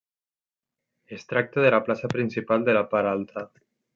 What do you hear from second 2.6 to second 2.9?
de la